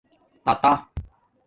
[0.45, 0.71] تاتآ